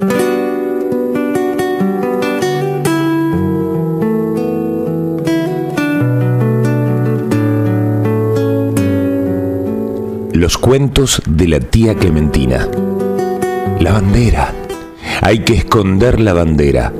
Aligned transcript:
Los 0.00 0.08
cuentos 10.56 11.20
de 11.28 11.48
la 11.48 11.60
tía 11.60 11.94
Clementina. 11.94 12.66
La 13.78 13.92
bandera. 13.92 14.54
Hay 15.20 15.40
que 15.40 15.52
esconder 15.52 16.18
la 16.18 16.32
bandera. 16.32 16.94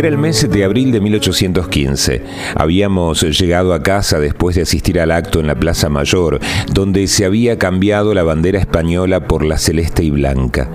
Era 0.00 0.08
el 0.08 0.16
mes 0.16 0.50
de 0.50 0.64
abril 0.64 0.92
de 0.92 1.00
1815. 1.02 2.22
Habíamos 2.54 3.20
llegado 3.38 3.74
a 3.74 3.82
casa 3.82 4.18
después 4.18 4.56
de 4.56 4.62
asistir 4.62 4.98
al 4.98 5.10
acto 5.10 5.40
en 5.40 5.46
la 5.46 5.56
Plaza 5.56 5.90
Mayor, 5.90 6.40
donde 6.72 7.06
se 7.06 7.26
había 7.26 7.58
cambiado 7.58 8.14
la 8.14 8.22
bandera 8.22 8.58
española 8.58 9.28
por 9.28 9.44
la 9.44 9.58
celeste 9.58 10.02
y 10.02 10.08
blanca. 10.08 10.70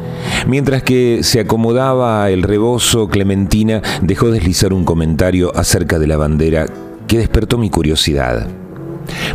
Mientras 0.46 0.84
que 0.84 1.24
se 1.24 1.40
acomodaba 1.40 2.30
el 2.30 2.44
rebozo, 2.44 3.08
Clementina 3.08 3.82
dejó 4.04 4.30
deslizar 4.30 4.74
un 4.74 4.86
comentario 4.86 5.52
acerca 5.58 5.98
de 5.98 6.06
la 6.06 6.18
bandera 6.18 6.68
que 7.08 7.18
despertó 7.18 7.58
mi 7.58 7.72
curiosidad. 7.72 8.48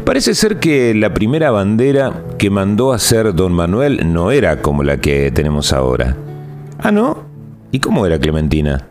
Parece 0.04 0.36
ser 0.36 0.60
que 0.60 0.94
la 0.94 1.14
primera 1.14 1.50
bandera 1.50 2.26
que 2.38 2.48
mandó 2.48 2.92
hacer 2.92 3.34
don 3.34 3.52
Manuel 3.52 4.12
no 4.12 4.30
era 4.30 4.62
como 4.62 4.84
la 4.84 4.98
que 4.98 5.32
tenemos 5.32 5.72
ahora. 5.72 6.16
Ah, 6.78 6.92
¿no? 6.92 7.24
¿Y 7.72 7.80
cómo 7.80 8.06
era 8.06 8.20
Clementina? 8.20 8.86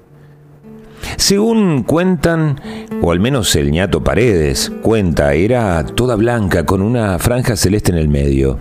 Según 1.18 1.84
cuentan, 1.84 2.59
o 3.02 3.12
al 3.12 3.20
menos 3.20 3.55
el 3.55 3.72
ñato 3.72 4.04
Paredes 4.04 4.72
cuenta, 4.81 5.34
era 5.34 5.86
toda 5.86 6.16
blanca 6.16 6.66
con 6.66 6.81
una 6.81 7.20
franja 7.20 7.55
celeste 7.55 7.91
en 7.91 7.98
el 7.98 8.09
medio. 8.09 8.59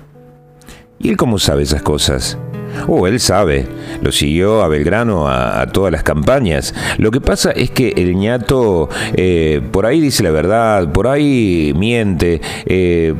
¿Y 0.98 1.10
él 1.10 1.16
cómo 1.16 1.38
sabe 1.38 1.62
esas 1.62 1.82
cosas? 1.82 2.38
Oh, 2.86 3.06
él 3.06 3.18
sabe. 3.20 3.66
Lo 4.02 4.12
siguió 4.12 4.62
a 4.62 4.68
Belgrano 4.68 5.28
a, 5.28 5.66
todas 5.66 5.92
las 5.92 6.02
campañas. 6.02 6.74
Lo 6.98 7.10
que 7.10 7.20
pasa 7.20 7.50
es 7.50 7.70
que 7.70 7.94
el 7.96 8.16
ñato 8.16 8.88
eh, 9.14 9.60
por 9.72 9.86
ahí 9.86 10.00
dice 10.00 10.22
la 10.22 10.30
verdad, 10.30 10.92
por 10.92 11.06
ahí 11.06 11.72
miente. 11.76 12.40
Eh, 12.66 13.14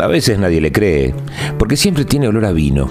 a 0.00 0.06
veces 0.06 0.38
nadie 0.38 0.60
le 0.60 0.72
cree, 0.72 1.14
porque 1.58 1.76
siempre 1.76 2.04
tiene 2.04 2.28
olor 2.28 2.44
a 2.44 2.52
vino. 2.52 2.88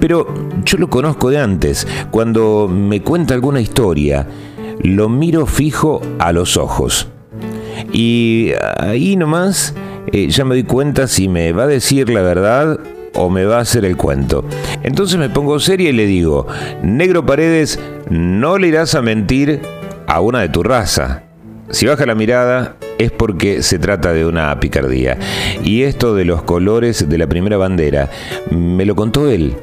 Pero 0.00 0.26
yo 0.64 0.78
lo 0.78 0.88
conozco 0.88 1.30
de 1.30 1.38
antes. 1.38 1.86
Cuando 2.10 2.68
me 2.68 3.02
cuenta 3.02 3.34
alguna 3.34 3.60
historia, 3.60 4.26
lo 4.80 5.08
miro 5.08 5.46
fijo 5.46 6.00
a 6.18 6.32
los 6.32 6.56
ojos. 6.56 7.08
Y 7.92 8.52
ahí 8.78 9.16
nomás 9.16 9.74
eh, 10.12 10.28
ya 10.28 10.44
me 10.44 10.54
doy 10.54 10.64
cuenta 10.64 11.06
si 11.06 11.28
me 11.28 11.52
va 11.52 11.64
a 11.64 11.68
decir 11.68 12.08
la 12.08 12.22
verdad 12.22 12.78
o 13.14 13.30
me 13.30 13.44
va 13.44 13.58
a 13.58 13.62
hacer 13.62 13.84
el 13.84 13.96
cuento. 13.96 14.44
Entonces 14.82 15.18
me 15.18 15.30
pongo 15.30 15.58
seria 15.58 15.90
y 15.90 15.92
le 15.92 16.06
digo, 16.06 16.46
negro 16.82 17.24
Paredes, 17.24 17.80
no 18.10 18.58
le 18.58 18.68
irás 18.68 18.94
a 18.94 19.02
mentir 19.02 19.60
a 20.06 20.20
una 20.20 20.40
de 20.40 20.48
tu 20.48 20.62
raza. 20.62 21.22
Si 21.70 21.86
baja 21.86 22.06
la 22.06 22.14
mirada 22.14 22.76
es 22.98 23.10
porque 23.10 23.62
se 23.62 23.78
trata 23.78 24.12
de 24.12 24.24
una 24.24 24.58
picardía. 24.60 25.18
Y 25.64 25.82
esto 25.82 26.14
de 26.14 26.24
los 26.24 26.42
colores 26.42 27.08
de 27.08 27.18
la 27.18 27.26
primera 27.26 27.56
bandera, 27.56 28.10
me 28.50 28.84
lo 28.84 28.94
contó 28.94 29.28
él. 29.28 29.56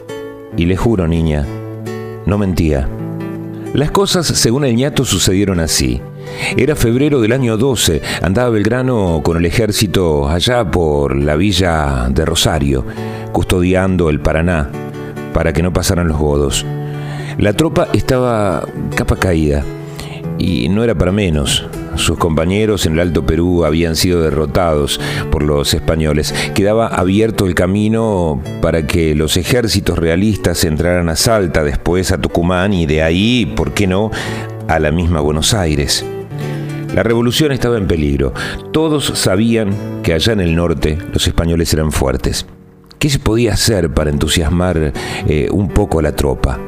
Y 0.57 0.65
le 0.65 0.75
juro, 0.75 1.07
niña, 1.07 1.45
no 2.25 2.37
mentía. 2.37 2.87
Las 3.73 3.89
cosas, 3.89 4.27
según 4.27 4.65
el 4.65 4.75
ñato, 4.75 5.03
sucedieron 5.03 5.59
así. 5.59 5.99
Era 6.57 6.75
febrero 6.75 7.19
del 7.21 7.31
año 7.31 7.57
12, 7.57 8.03
andaba 8.21 8.51
Belgrano 8.51 9.21
con 9.23 9.37
el 9.37 9.45
ejército 9.47 10.29
allá 10.29 10.69
por 10.69 11.15
la 11.15 11.35
villa 11.35 12.07
de 12.09 12.23
Rosario, 12.23 12.85
custodiando 13.31 14.11
el 14.11 14.19
Paraná, 14.19 14.69
para 15.33 15.53
que 15.53 15.63
no 15.63 15.73
pasaran 15.73 16.07
los 16.07 16.19
godos. 16.19 16.63
La 17.39 17.53
tropa 17.53 17.87
estaba 17.93 18.63
capa 18.95 19.15
caída, 19.15 19.63
y 20.37 20.69
no 20.69 20.83
era 20.83 20.93
para 20.93 21.11
menos. 21.11 21.65
Sus 21.95 22.17
compañeros 22.17 22.85
en 22.85 22.93
el 22.93 22.99
Alto 22.99 23.25
Perú 23.25 23.65
habían 23.65 23.95
sido 23.95 24.21
derrotados 24.21 24.99
por 25.31 25.43
los 25.43 25.73
españoles. 25.73 26.33
Quedaba 26.53 26.87
abierto 26.87 27.45
el 27.45 27.55
camino 27.55 28.41
para 28.61 28.87
que 28.87 29.15
los 29.15 29.37
ejércitos 29.37 29.97
realistas 29.97 30.63
entraran 30.63 31.09
a 31.09 31.15
Salta, 31.15 31.63
después 31.63 32.11
a 32.11 32.19
Tucumán 32.19 32.73
y 32.73 32.85
de 32.85 33.03
ahí, 33.03 33.45
¿por 33.45 33.73
qué 33.73 33.87
no?, 33.87 34.11
a 34.67 34.79
la 34.79 34.91
misma 34.91 35.19
Buenos 35.19 35.53
Aires. 35.53 36.05
La 36.93 37.03
revolución 37.03 37.51
estaba 37.51 37.77
en 37.77 37.87
peligro. 37.87 38.33
Todos 38.71 39.05
sabían 39.15 40.01
que 40.03 40.13
allá 40.13 40.33
en 40.33 40.41
el 40.41 40.55
norte 40.55 40.97
los 41.11 41.27
españoles 41.27 41.73
eran 41.73 41.91
fuertes. 41.91 42.45
¿Qué 42.99 43.09
se 43.09 43.19
podía 43.19 43.53
hacer 43.53 43.93
para 43.93 44.09
entusiasmar 44.09 44.93
eh, 45.27 45.47
un 45.51 45.69
poco 45.69 45.99
a 45.99 46.03
la 46.03 46.15
tropa? 46.15 46.59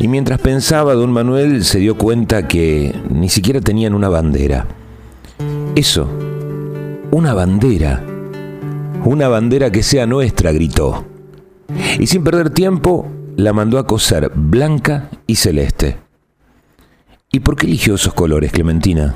Y 0.00 0.08
mientras 0.08 0.40
pensaba, 0.40 0.94
don 0.94 1.12
Manuel 1.12 1.62
se 1.62 1.78
dio 1.78 1.98
cuenta 1.98 2.48
que 2.48 2.98
ni 3.10 3.28
siquiera 3.28 3.60
tenían 3.60 3.92
una 3.92 4.08
bandera. 4.08 4.66
Eso, 5.76 6.08
una 7.10 7.34
bandera. 7.34 8.02
Una 9.04 9.28
bandera 9.28 9.70
que 9.70 9.82
sea 9.82 10.06
nuestra, 10.06 10.52
gritó. 10.52 11.04
Y 11.98 12.06
sin 12.06 12.24
perder 12.24 12.48
tiempo, 12.48 13.06
la 13.36 13.52
mandó 13.52 13.78
a 13.78 13.86
coser 13.86 14.32
blanca 14.34 15.10
y 15.26 15.36
celeste. 15.36 15.98
¿Y 17.30 17.40
por 17.40 17.56
qué 17.56 17.66
eligió 17.66 17.94
esos 17.94 18.14
colores, 18.14 18.52
Clementina? 18.52 19.14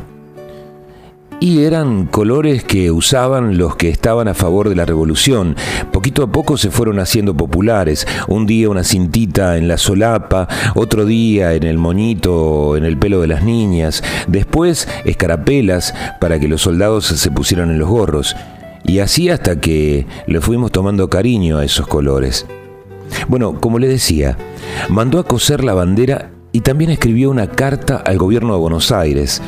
Y 1.41 1.65
eran 1.65 2.07
colores 2.07 2.65
que 2.65 2.91
usaban 2.91 3.59
los 3.59 3.77
que 3.77 3.89
estaban 3.89 4.29
a 4.29 4.35
favor 4.35 4.69
de 4.69 4.75
la 4.75 4.87
revolución. 4.87 5.57
Poquito 5.93 6.23
a 6.23 6.27
poco 6.27 6.57
se 6.57 6.71
fueron 6.71 6.99
haciendo 6.99 7.37
populares. 7.37 8.07
Un 8.29 8.47
día 8.47 8.71
una 8.71 8.85
cintita 8.85 9.57
en 9.57 9.69
la 9.69 9.79
solapa, 9.79 10.49
otro 10.75 11.05
día 11.05 11.55
en 11.55 11.65
el 11.65 11.79
moñito, 11.79 12.77
en 12.77 12.85
el 12.85 12.99
pelo 12.99 13.21
de 13.21 13.27
las 13.27 13.43
niñas, 13.43 14.03
después 14.27 14.89
escarapelas 15.05 15.95
para 16.21 16.39
que 16.39 16.49
los 16.49 16.63
soldados 16.63 17.07
se 17.07 17.31
pusieran 17.31 17.71
en 17.71 17.79
los 17.79 17.89
gorros. 17.89 18.37
Y 18.85 18.99
así 18.99 19.31
hasta 19.31 19.61
que 19.61 20.07
le 20.27 20.41
fuimos 20.41 20.71
tomando 20.71 21.09
cariño 21.09 21.59
a 21.59 21.65
esos 21.65 21.87
colores. 21.87 22.47
Bueno, 23.29 23.61
como 23.61 23.79
le 23.79 23.89
decía, 23.89 24.37
mandó 24.89 25.19
a 25.19 25.25
coser 25.25 25.65
la 25.65 25.75
bandera 25.75 26.31
y 26.53 26.61
también 26.61 26.91
escribió 26.91 27.31
una 27.31 27.49
carta 27.49 27.97
al 27.97 28.19
gobierno 28.19 28.53
de 28.53 28.61
Buenos 28.61 28.93
Aires, 28.93 29.43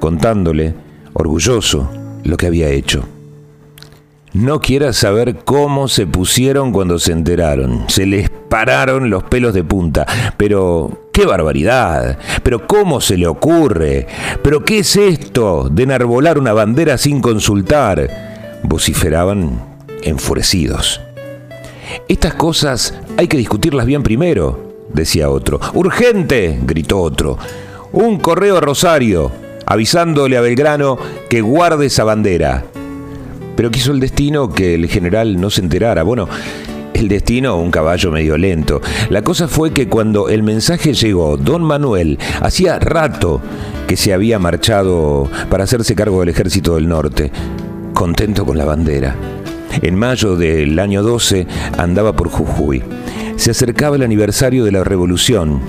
contándole 0.00 0.83
orgulloso, 1.14 1.88
lo 2.24 2.36
que 2.36 2.46
había 2.46 2.68
hecho. 2.68 3.04
No 4.34 4.60
quieras 4.60 4.96
saber 4.96 5.44
cómo 5.44 5.86
se 5.86 6.08
pusieron 6.08 6.72
cuando 6.72 6.98
se 6.98 7.12
enteraron. 7.12 7.84
Se 7.88 8.04
les 8.04 8.30
pararon 8.30 9.08
los 9.08 9.22
pelos 9.22 9.54
de 9.54 9.62
punta. 9.62 10.06
Pero, 10.36 11.06
qué 11.12 11.24
barbaridad. 11.24 12.18
Pero, 12.42 12.66
¿cómo 12.66 13.00
se 13.00 13.16
le 13.16 13.28
ocurre? 13.28 14.08
Pero, 14.42 14.64
¿qué 14.64 14.80
es 14.80 14.96
esto 14.96 15.68
de 15.70 15.84
enarbolar 15.84 16.36
una 16.36 16.52
bandera 16.52 16.98
sin 16.98 17.20
consultar? 17.20 18.60
Vociferaban 18.64 19.60
enfurecidos. 20.02 21.00
Estas 22.08 22.34
cosas 22.34 22.92
hay 23.16 23.28
que 23.28 23.36
discutirlas 23.36 23.86
bien 23.86 24.02
primero, 24.02 24.74
decía 24.92 25.30
otro. 25.30 25.60
Urgente, 25.74 26.58
gritó 26.64 27.00
otro. 27.00 27.38
Un 27.92 28.18
correo 28.18 28.56
a 28.56 28.60
Rosario 28.60 29.43
avisándole 29.66 30.36
a 30.36 30.40
Belgrano 30.40 30.98
que 31.28 31.40
guarde 31.40 31.86
esa 31.86 32.04
bandera. 32.04 32.64
Pero 33.56 33.70
quiso 33.70 33.92
el 33.92 34.00
destino 34.00 34.52
que 34.52 34.74
el 34.74 34.88
general 34.88 35.40
no 35.40 35.50
se 35.50 35.60
enterara. 35.60 36.02
Bueno, 36.02 36.28
el 36.94 37.08
destino, 37.08 37.56
un 37.56 37.70
caballo 37.70 38.10
medio 38.10 38.38
lento. 38.38 38.80
La 39.10 39.22
cosa 39.22 39.48
fue 39.48 39.72
que 39.72 39.88
cuando 39.88 40.28
el 40.28 40.42
mensaje 40.42 40.94
llegó, 40.94 41.36
don 41.36 41.62
Manuel 41.62 42.18
hacía 42.40 42.78
rato 42.78 43.40
que 43.86 43.96
se 43.96 44.12
había 44.14 44.38
marchado 44.38 45.28
para 45.50 45.64
hacerse 45.64 45.94
cargo 45.94 46.20
del 46.20 46.30
ejército 46.30 46.76
del 46.76 46.88
norte, 46.88 47.30
contento 47.92 48.46
con 48.46 48.58
la 48.58 48.64
bandera. 48.64 49.16
En 49.82 49.96
mayo 49.96 50.36
del 50.36 50.78
año 50.78 51.02
12 51.02 51.46
andaba 51.78 52.14
por 52.14 52.28
Jujuy. 52.28 52.82
Se 53.36 53.50
acercaba 53.50 53.96
el 53.96 54.02
aniversario 54.02 54.64
de 54.64 54.72
la 54.72 54.84
revolución. 54.84 55.60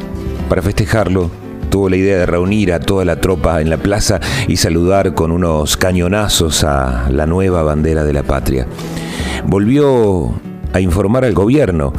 Para 0.48 0.62
festejarlo, 0.62 1.32
tuvo 1.76 1.90
la 1.90 1.98
idea 1.98 2.20
de 2.20 2.26
reunir 2.26 2.72
a 2.72 2.80
toda 2.80 3.04
la 3.04 3.18
tropa 3.18 3.60
en 3.60 3.70
la 3.70 3.76
plaza 3.76 4.22
y 4.48 4.56
saludar 4.56 5.14
con 5.14 5.30
unos 5.30 5.76
cañonazos 5.76 6.64
a 6.64 7.10
la 7.12 7.26
nueva 7.26 7.64
bandera 7.64 8.06
de 8.06 8.14
la 8.14 8.24
patria. 8.24 8.66
Volvió 9.46 10.40
a 10.72 10.80
informar 10.80 11.26
al 11.26 11.34
gobierno, 11.34 11.92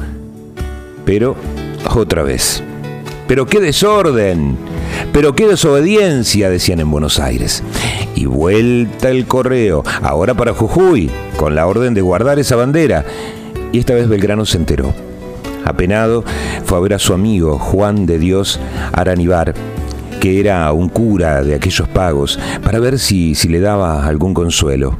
pero 1.04 1.36
otra 1.94 2.22
vez. 2.22 2.62
Pero 3.28 3.44
qué 3.44 3.60
desorden, 3.60 4.56
pero 5.12 5.34
qué 5.34 5.46
desobediencia, 5.46 6.48
decían 6.48 6.80
en 6.80 6.90
Buenos 6.90 7.20
Aires. 7.20 7.62
Y 8.14 8.24
vuelta 8.24 9.10
el 9.10 9.26
correo, 9.26 9.84
ahora 10.00 10.32
para 10.32 10.54
Jujuy, 10.54 11.10
con 11.36 11.54
la 11.54 11.66
orden 11.66 11.92
de 11.92 12.00
guardar 12.00 12.38
esa 12.38 12.56
bandera. 12.56 13.04
Y 13.72 13.80
esta 13.80 13.92
vez 13.92 14.08
Belgrano 14.08 14.46
se 14.46 14.56
enteró. 14.56 14.94
Apenado, 15.66 16.24
fue 16.64 16.78
a 16.78 16.80
ver 16.80 16.94
a 16.94 16.98
su 16.98 17.12
amigo 17.12 17.58
Juan 17.58 18.06
de 18.06 18.18
Dios 18.18 18.60
Aranibar, 18.92 19.52
que 20.20 20.40
era 20.40 20.72
un 20.72 20.88
cura 20.88 21.42
de 21.42 21.54
aquellos 21.54 21.88
pagos, 21.88 22.38
para 22.62 22.78
ver 22.78 22.98
si, 22.98 23.34
si 23.34 23.48
le 23.48 23.60
daba 23.60 24.06
algún 24.06 24.32
consuelo. 24.32 24.96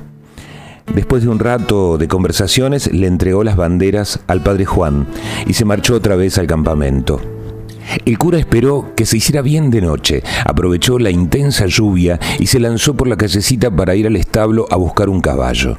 Después 0.95 1.23
de 1.23 1.29
un 1.29 1.39
rato 1.39 1.99
de 1.99 2.09
conversaciones, 2.09 2.93
le 2.93 3.07
entregó 3.07 3.45
las 3.45 3.57
banderas 3.57 4.21
al 4.27 4.43
padre 4.43 4.65
Juan 4.65 5.07
y 5.47 5.55
se 5.55 5.65
marchó 5.65 5.95
otra 5.95 6.17
vez 6.17 6.37
al 6.39 6.47
campamento. 6.47 7.36
El 8.05 8.19
cura 8.19 8.39
esperó 8.39 8.93
que 8.95 9.07
se 9.07 9.17
hiciera 9.17 9.43
bien 9.43 9.71
de 9.71 9.81
noche, 9.81 10.23
aprovechó 10.45 10.99
la 10.99 11.11
intensa 11.11 11.67
lluvia 11.67 12.19
y 12.39 12.47
se 12.47 12.61
lanzó 12.61 12.95
por 12.95 13.09
la 13.09 13.17
callecita 13.17 13.71
para 13.71 13.95
ir 13.95 14.07
al 14.07 14.17
establo 14.17 14.67
a 14.71 14.77
buscar 14.77 15.09
un 15.09 15.21
caballo. 15.21 15.77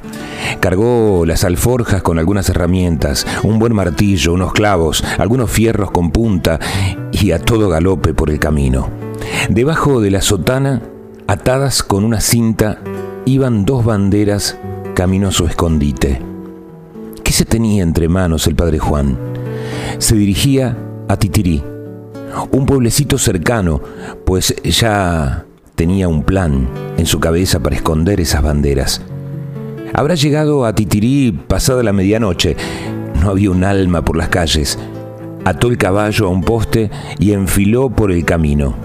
Cargó 0.60 1.26
las 1.26 1.44
alforjas 1.44 2.02
con 2.02 2.20
algunas 2.20 2.50
herramientas, 2.50 3.26
un 3.44 3.60
buen 3.60 3.76
martillo, 3.76 4.34
unos 4.34 4.54
clavos, 4.54 5.04
algunos 5.18 5.52
fierros 5.52 5.92
con 5.92 6.12
punta 6.12 6.60
y 7.12 7.32
a 7.32 7.40
todo 7.40 7.70
galope 7.70 8.14
por 8.14 8.30
el 8.30 8.40
camino. 8.40 8.90
Debajo 9.50 10.02
de 10.02 10.12
la 10.12 10.22
sotana, 10.22 10.82
atadas 11.28 11.84
con 11.84 12.04
una 12.04 12.22
cinta, 12.22 12.80
iban 13.26 13.66
dos 13.66 13.86
banderas 13.86 14.58
camino 14.96 15.28
a 15.28 15.32
su 15.32 15.46
escondite. 15.46 16.22
¿Qué 17.24 17.34
se 17.34 17.46
tenía 17.46 17.84
entre 17.84 18.08
manos 18.08 18.48
el 18.48 18.56
padre 18.56 18.80
Juan? 18.80 19.18
Se 20.00 20.16
dirigía 20.16 20.78
a 21.08 21.18
Titirí 21.18 21.64
un 22.52 22.66
pueblecito 22.66 23.18
cercano, 23.18 23.82
pues 24.26 24.56
ya 24.64 25.46
tenía 25.76 26.08
un 26.08 26.24
plan 26.24 26.68
en 26.98 27.06
su 27.06 27.20
cabeza 27.20 27.60
para 27.60 27.76
esconder 27.76 28.20
esas 28.20 28.42
banderas. 28.42 29.02
Habrá 29.94 30.16
llegado 30.16 30.66
a 30.66 30.74
Titirí 30.74 31.32
pasada 31.32 31.84
la 31.84 31.94
medianoche. 31.94 32.56
No 33.22 33.30
había 33.30 33.52
un 33.52 33.64
alma 33.64 34.04
por 34.04 34.18
las 34.18 34.30
calles. 34.30 34.78
Ató 35.46 35.70
el 35.70 35.78
caballo 35.78 36.28
a 36.28 36.30
un 36.30 36.44
poste 36.44 36.92
y 37.20 37.32
enfiló 37.32 37.90
por 37.90 38.12
el 38.12 38.26
camino. 38.26 38.76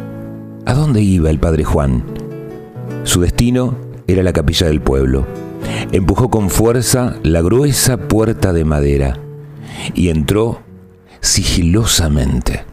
¿A 0.65 0.75
dónde 0.75 1.03
iba 1.03 1.29
el 1.31 1.41
padre 1.41 1.65
Juan? 1.65 2.05
Su 3.05 3.21
destino 3.21 3.77
era 4.07 4.23
la 4.23 4.33
capilla 4.33 4.69
del 4.69 4.81
pueblo. 4.81 5.27
Empujó 5.91 6.31
con 6.31 6.51
fuerza 6.51 7.17
la 7.23 7.43
gruesa 7.43 7.97
puerta 7.97 8.53
de 8.53 8.65
madera 8.65 9.19
y 9.95 10.09
entró 10.09 10.61
sigilosamente. 11.21 12.72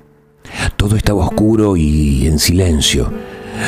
Todo 0.79 0.95
estaba 0.95 1.25
oscuro 1.25 1.75
y 1.75 2.25
en 2.25 2.39
silencio. 2.39 3.11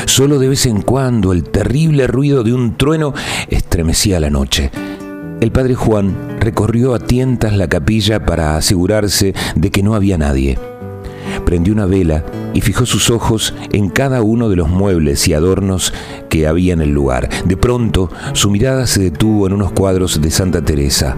Solo 0.06 0.40
de 0.40 0.48
vez 0.48 0.66
en 0.66 0.82
cuando 0.82 1.34
el 1.34 1.44
terrible 1.44 2.08
ruido 2.08 2.42
de 2.42 2.54
un 2.54 2.78
trueno 2.78 3.14
estremecía 3.50 4.22
la 4.22 4.30
noche. 4.30 4.72
El 5.42 5.52
padre 5.52 5.76
Juan 5.76 6.38
recorrió 6.40 6.96
a 6.96 7.00
tientas 7.00 7.58
la 7.58 7.68
capilla 7.68 8.26
para 8.26 8.56
asegurarse 8.56 9.34
de 9.56 9.72
que 9.72 9.84
no 9.84 9.94
había 9.94 10.18
nadie. 10.18 10.58
Prendió 11.46 11.74
una 11.74 11.86
vela 11.86 12.24
y 12.54 12.62
fijó 12.62 12.86
sus 12.86 13.10
ojos 13.10 13.54
en 13.74 13.90
cada 13.90 14.22
uno 14.22 14.48
de 14.48 14.56
los 14.56 14.70
muebles 14.70 15.28
y 15.28 15.34
adornos 15.34 15.94
que 16.30 16.48
había 16.48 16.72
en 16.72 16.82
el 16.82 16.92
lugar. 16.92 17.28
De 17.44 17.58
pronto, 17.58 18.10
su 18.32 18.50
mirada 18.50 18.88
se 18.88 19.02
detuvo 19.02 19.48
en 19.48 19.52
unos 19.54 19.74
cuadros 19.74 20.22
de 20.22 20.32
Santa 20.32 20.62
Teresa. 20.62 21.18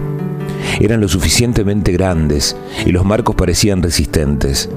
Eran 0.80 1.00
lo 1.00 1.06
suficientemente 1.06 1.92
grandes 1.92 2.56
y 2.84 2.90
los 2.90 3.04
marcos 3.04 3.36
parecían 3.36 3.80
resistentes. 3.80 4.68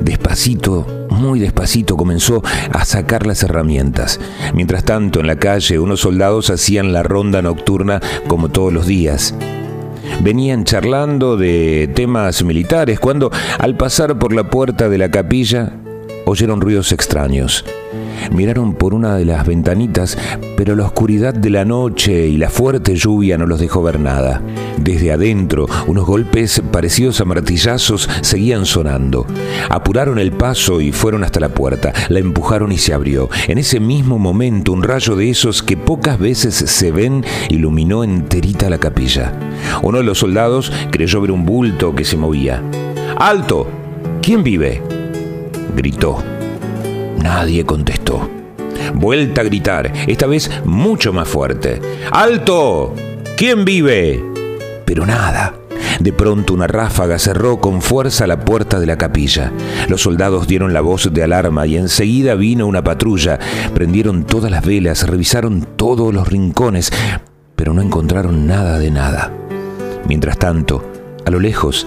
Despacito, 0.00 1.06
muy 1.10 1.40
despacito 1.40 1.96
comenzó 1.96 2.42
a 2.72 2.84
sacar 2.84 3.26
las 3.26 3.42
herramientas. 3.42 4.20
Mientras 4.54 4.84
tanto, 4.84 5.20
en 5.20 5.26
la 5.26 5.36
calle 5.36 5.78
unos 5.78 6.00
soldados 6.00 6.50
hacían 6.50 6.92
la 6.92 7.02
ronda 7.02 7.42
nocturna 7.42 8.00
como 8.26 8.48
todos 8.48 8.72
los 8.72 8.86
días. 8.86 9.34
Venían 10.20 10.64
charlando 10.64 11.36
de 11.36 11.90
temas 11.94 12.42
militares 12.44 13.00
cuando, 13.00 13.30
al 13.58 13.76
pasar 13.76 14.18
por 14.18 14.32
la 14.32 14.48
puerta 14.50 14.88
de 14.88 14.98
la 14.98 15.10
capilla, 15.10 15.72
oyeron 16.26 16.60
ruidos 16.60 16.92
extraños. 16.92 17.64
Miraron 18.32 18.74
por 18.74 18.94
una 18.94 19.16
de 19.16 19.24
las 19.24 19.46
ventanitas, 19.46 20.18
pero 20.56 20.76
la 20.76 20.84
oscuridad 20.84 21.34
de 21.34 21.50
la 21.50 21.64
noche 21.64 22.26
y 22.26 22.36
la 22.36 22.50
fuerte 22.50 22.94
lluvia 22.94 23.38
no 23.38 23.46
los 23.46 23.60
dejó 23.60 23.82
ver 23.82 24.00
nada. 24.00 24.42
Desde 24.76 25.12
adentro, 25.12 25.66
unos 25.86 26.04
golpes 26.04 26.62
parecidos 26.70 27.20
a 27.20 27.24
martillazos 27.24 28.08
seguían 28.22 28.66
sonando. 28.66 29.26
Apuraron 29.70 30.18
el 30.18 30.32
paso 30.32 30.80
y 30.80 30.92
fueron 30.92 31.24
hasta 31.24 31.40
la 31.40 31.48
puerta. 31.48 31.92
La 32.08 32.18
empujaron 32.18 32.72
y 32.72 32.78
se 32.78 32.92
abrió. 32.92 33.28
En 33.48 33.58
ese 33.58 33.80
mismo 33.80 34.18
momento, 34.18 34.72
un 34.72 34.82
rayo 34.82 35.16
de 35.16 35.30
esos 35.30 35.62
que 35.62 35.76
pocas 35.76 36.18
veces 36.18 36.54
se 36.54 36.92
ven 36.92 37.24
iluminó 37.48 38.04
enterita 38.04 38.68
la 38.68 38.78
capilla. 38.78 39.32
Uno 39.82 39.98
de 39.98 40.04
los 40.04 40.18
soldados 40.18 40.72
creyó 40.90 41.20
ver 41.20 41.30
un 41.30 41.44
bulto 41.44 41.94
que 41.94 42.04
se 42.04 42.16
movía. 42.16 42.62
¡Alto! 43.16 43.68
¿Quién 44.22 44.42
vive? 44.42 44.82
gritó. 45.76 46.33
Nadie 47.22 47.64
contestó. 47.64 48.28
Vuelta 48.94 49.40
a 49.40 49.44
gritar, 49.44 49.92
esta 50.06 50.26
vez 50.26 50.50
mucho 50.64 51.12
más 51.12 51.28
fuerte. 51.28 51.80
¡Alto! 52.10 52.94
¿Quién 53.36 53.64
vive? 53.64 54.22
Pero 54.84 55.06
nada. 55.06 55.54
De 56.00 56.12
pronto 56.12 56.54
una 56.54 56.66
ráfaga 56.66 57.18
cerró 57.18 57.60
con 57.60 57.80
fuerza 57.80 58.26
la 58.26 58.44
puerta 58.44 58.80
de 58.80 58.86
la 58.86 58.98
capilla. 58.98 59.52
Los 59.88 60.02
soldados 60.02 60.46
dieron 60.46 60.72
la 60.72 60.80
voz 60.80 61.12
de 61.12 61.22
alarma 61.22 61.66
y 61.66 61.76
enseguida 61.76 62.34
vino 62.34 62.66
una 62.66 62.82
patrulla. 62.82 63.38
Prendieron 63.74 64.24
todas 64.24 64.50
las 64.50 64.64
velas, 64.64 65.06
revisaron 65.08 65.66
todos 65.76 66.12
los 66.12 66.28
rincones, 66.28 66.92
pero 67.56 67.72
no 67.74 67.82
encontraron 67.82 68.46
nada 68.46 68.78
de 68.78 68.90
nada. 68.90 69.32
Mientras 70.06 70.38
tanto, 70.38 70.84
a 71.24 71.30
lo 71.30 71.40
lejos, 71.40 71.86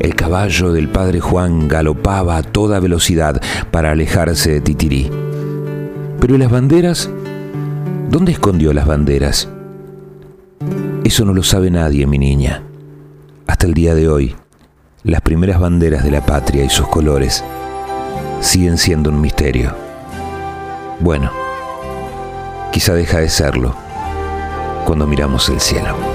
el 0.00 0.14
caballo 0.16 0.72
del 0.72 0.88
padre 0.88 1.20
Juan 1.20 1.68
galopaba 1.68 2.36
a 2.36 2.42
toda 2.42 2.80
velocidad 2.80 3.40
para 3.70 3.92
alejarse 3.92 4.52
de 4.52 4.60
Titirí. 4.60 5.10
Pero 6.20 6.36
las 6.38 6.50
banderas? 6.50 7.08
¿Dónde 8.10 8.32
escondió 8.32 8.72
las 8.72 8.86
banderas? 8.86 9.48
Eso 11.04 11.24
no 11.24 11.32
lo 11.32 11.42
sabe 11.42 11.70
nadie, 11.70 12.06
mi 12.06 12.18
niña. 12.18 12.62
Hasta 13.46 13.66
el 13.66 13.74
día 13.74 13.94
de 13.94 14.08
hoy, 14.08 14.36
las 15.04 15.20
primeras 15.20 15.60
banderas 15.60 16.04
de 16.04 16.10
la 16.10 16.24
patria 16.24 16.64
y 16.64 16.68
sus 16.68 16.88
colores 16.88 17.42
siguen 18.40 18.78
siendo 18.78 19.10
un 19.10 19.20
misterio. 19.20 19.74
Bueno, 21.00 21.30
quizá 22.72 22.94
deja 22.94 23.18
de 23.18 23.28
serlo 23.28 23.74
cuando 24.84 25.06
miramos 25.06 25.48
el 25.48 25.60
cielo. 25.60 26.11